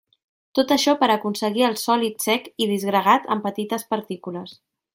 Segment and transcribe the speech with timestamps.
[0.59, 4.57] Tot això per aconseguir el sòlid sec i disgregat en petites partícules.